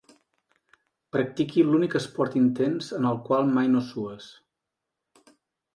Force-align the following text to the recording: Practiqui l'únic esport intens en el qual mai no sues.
Practiqui 1.15 1.65
l'únic 1.67 1.97
esport 2.01 2.39
intens 2.41 2.91
en 3.01 3.07
el 3.11 3.21
qual 3.29 3.53
mai 3.61 3.71
no 3.77 3.87
sues. 3.93 4.31